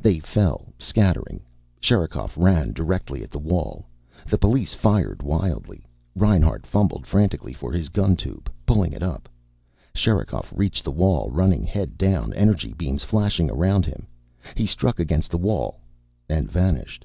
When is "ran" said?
2.38-2.72